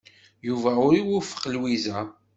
Yuba 0.47 0.71
ur 0.85 0.93
iwufeq 1.01 1.43
Lwiza. 1.55 1.99